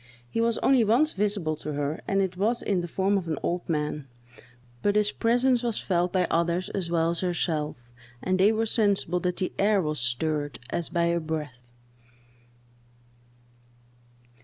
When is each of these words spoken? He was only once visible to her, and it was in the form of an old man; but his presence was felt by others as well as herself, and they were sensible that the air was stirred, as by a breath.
He 0.27 0.41
was 0.41 0.57
only 0.63 0.83
once 0.83 1.13
visible 1.13 1.55
to 1.57 1.73
her, 1.73 2.01
and 2.07 2.23
it 2.23 2.35
was 2.35 2.63
in 2.63 2.81
the 2.81 2.87
form 2.87 3.19
of 3.19 3.27
an 3.27 3.37
old 3.43 3.69
man; 3.69 4.07
but 4.81 4.95
his 4.95 5.11
presence 5.11 5.61
was 5.61 5.77
felt 5.77 6.11
by 6.11 6.25
others 6.31 6.69
as 6.69 6.89
well 6.89 7.11
as 7.11 7.19
herself, 7.19 7.91
and 8.19 8.39
they 8.39 8.51
were 8.51 8.65
sensible 8.65 9.19
that 9.19 9.37
the 9.37 9.53
air 9.59 9.79
was 9.79 9.99
stirred, 9.99 10.57
as 10.71 10.89
by 10.89 11.03
a 11.03 11.19
breath. 11.19 11.71